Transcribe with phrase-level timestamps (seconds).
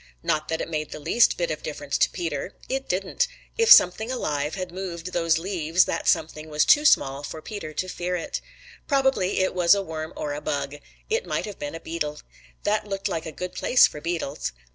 [0.23, 2.55] Not that it made the least bit of difference to Peter.
[2.67, 3.27] It didn't.
[3.55, 7.87] If something alive had moved those leaves, that something was too small for Peter to
[7.87, 8.41] fear it.
[8.87, 10.77] Probably it was a worm or a bug.
[11.11, 12.19] It might have been a beetle.
[12.63, 14.53] That looked like a good place for beetles.